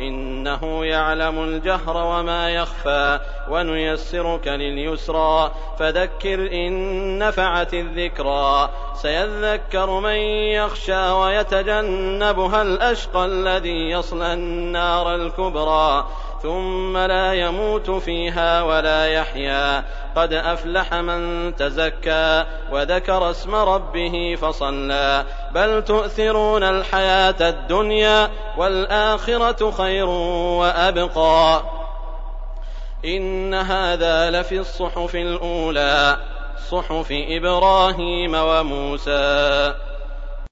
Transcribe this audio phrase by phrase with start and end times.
[0.00, 10.16] إنه يعلم الجهر وما يخفى ونيسرك لليسرى فذكر إن نفعت الذكرى سيذكر من
[10.54, 16.06] يخشى ويتجنبها الأشقى الذي يصلى النار الكبرى
[16.42, 19.84] ثم لا يموت فيها ولا يحيا.
[20.16, 25.24] قد أفلح من تزكى وذكر اسم ربه فصلى.
[25.54, 30.06] بل تؤثرون الحياة الدنيا والآخرة خير
[30.58, 31.62] وأبقى.
[33.04, 36.16] إن هذا لفي الصحف الأولى
[36.70, 39.89] صحف إبراهيم وموسى.